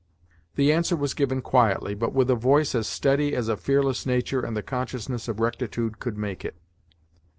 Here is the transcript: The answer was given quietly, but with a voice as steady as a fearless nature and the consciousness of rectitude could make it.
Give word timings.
The 0.55 0.73
answer 0.73 0.95
was 0.95 1.13
given 1.13 1.43
quietly, 1.43 1.93
but 1.93 2.11
with 2.11 2.31
a 2.31 2.35
voice 2.35 2.73
as 2.73 2.87
steady 2.87 3.35
as 3.35 3.47
a 3.47 3.55
fearless 3.55 4.03
nature 4.03 4.41
and 4.41 4.57
the 4.57 4.63
consciousness 4.63 5.27
of 5.27 5.39
rectitude 5.39 5.99
could 5.99 6.17
make 6.17 6.43
it. 6.43 6.55